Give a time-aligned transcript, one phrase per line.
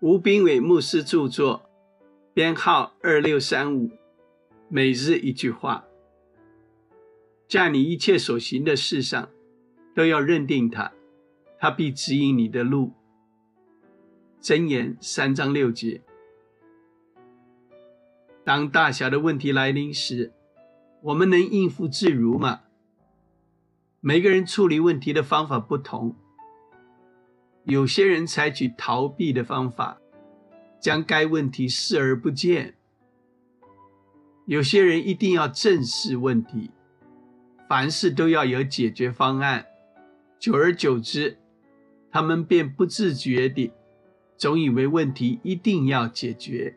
[0.00, 1.68] 吴斌伟牧师著作，
[2.32, 3.90] 编号二六三五。
[4.66, 5.84] 每日一句话，
[7.46, 9.28] 在你一切所行的事上，
[9.94, 10.90] 都要认定他，
[11.58, 12.94] 他必指引你的路。
[14.40, 16.00] 箴言三章六节。
[18.42, 20.32] 当大小的问题来临时，
[21.02, 22.62] 我们能应付自如吗？
[24.00, 26.16] 每个人处理问题的方法不同。
[27.64, 29.98] 有些人采取逃避的方法，
[30.80, 32.72] 将该问题视而不见；
[34.46, 36.70] 有些人一定要正视问题，
[37.68, 39.66] 凡事都要有解决方案。
[40.38, 41.38] 久而久之，
[42.10, 43.72] 他们便不自觉地
[44.36, 46.76] 总以为问题一定要解决。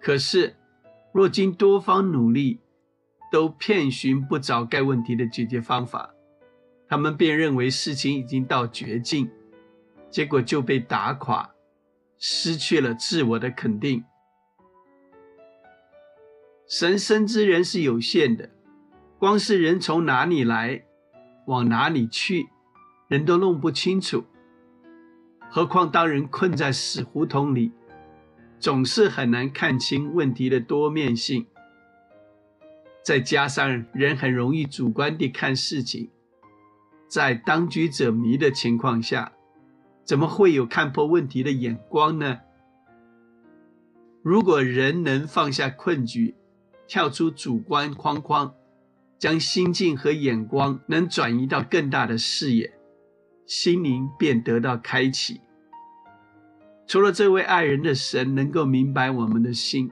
[0.00, 0.54] 可是，
[1.12, 2.60] 若经多方努力，
[3.32, 6.14] 都遍寻不着该问题的解决方法。
[6.92, 9.30] 他们便认为事情已经到绝境，
[10.10, 11.54] 结果就被打垮，
[12.18, 14.04] 失去了自我的肯定。
[16.68, 18.50] 神生之人是有限的，
[19.18, 20.84] 光是人从哪里来，
[21.46, 22.50] 往哪里去，
[23.08, 24.26] 人都弄不清楚。
[25.48, 27.72] 何况当人困在死胡同里，
[28.60, 31.46] 总是很难看清问题的多面性。
[33.02, 36.10] 再加上人很容易主观地看事情。
[37.12, 39.32] 在当局者迷的情况下，
[40.02, 42.38] 怎么会有看破问题的眼光呢？
[44.22, 46.34] 如果人能放下困局，
[46.88, 48.54] 跳出主观框框，
[49.18, 52.72] 将心境和眼光能转移到更大的视野，
[53.44, 55.42] 心灵便得到开启。
[56.86, 59.90] 除了这位爱人的神能够明白我们的心，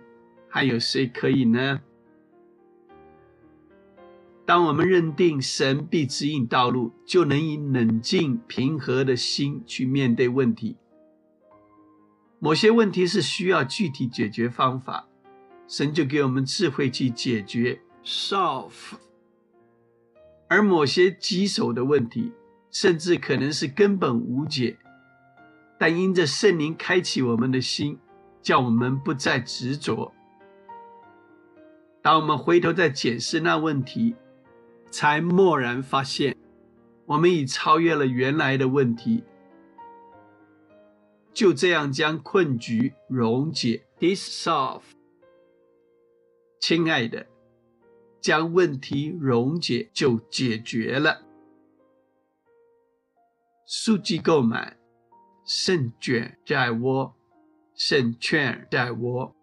[0.48, 1.82] 还有谁可以呢？
[4.50, 10.76] 当我们认定神必指引道路，就能以冷静平和的心去面对问题。
[12.40, 15.06] 某些问题是需要具体解决方法，
[15.68, 18.94] 神就给我们智慧去解决 （solve）。
[20.48, 22.32] 而某些棘手的问题，
[22.72, 24.76] 甚至可能是根本无解，
[25.78, 27.96] 但因着圣灵开启我们的心，
[28.42, 30.12] 叫我们不再执着。
[32.02, 34.16] 当我们回头再检视那问题，
[34.90, 36.36] 才蓦然发现，
[37.06, 39.24] 我们已超越了原来的问题，
[41.32, 44.82] 就这样将困局溶解 （dissolve）。
[46.60, 47.26] 亲爱的，
[48.20, 51.22] 将问题溶解就解决了。
[53.66, 54.76] 数据购买，
[55.44, 57.14] 胜券在握，
[57.74, 59.34] 胜券在握。